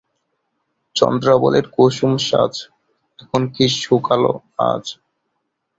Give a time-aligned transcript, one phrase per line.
[0.95, 2.53] চন্দ্রাবলীর কুসুমসাজ
[3.19, 4.23] এখনি কি শুকাল
[4.69, 4.85] আজ?